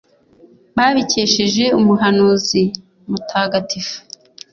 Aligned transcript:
babikesheje 0.77 1.65
umuhanuzi 1.79 2.63
mutagatifu 3.09 3.97